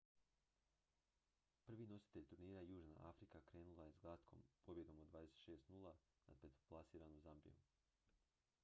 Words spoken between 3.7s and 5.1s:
je s glatkom pobjedom